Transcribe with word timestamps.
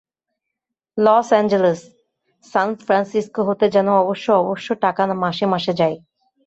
Loss 0.97 1.27
Angeles, 1.31 1.79
San 2.45 2.69
Francisco 2.85 3.41
হতে 3.43 3.65
যেন 3.69 3.87
অবশ্য 4.03 4.27
অবশ্য 4.41 4.67
টাকা 4.81 5.01
মাসে 5.23 5.45
মাসে 5.45 5.73
যায়। 5.73 5.97